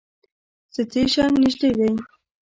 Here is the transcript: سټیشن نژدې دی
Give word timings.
سټیشن 0.73 1.31
نژدې 1.41 1.69
دی 1.77 1.91